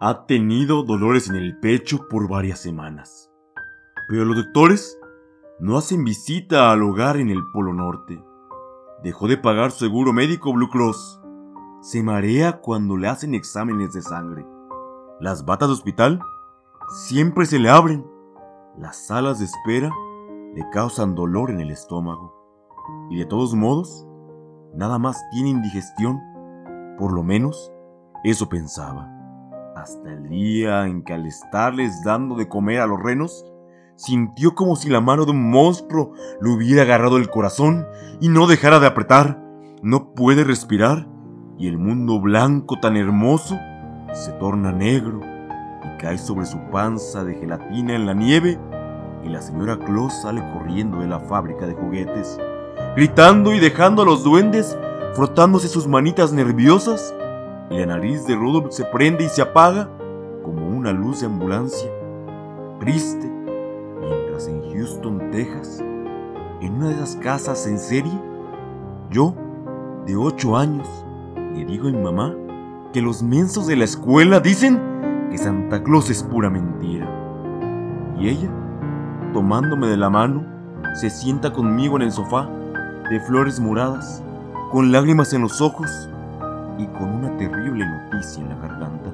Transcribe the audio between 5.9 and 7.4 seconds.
visita al hogar en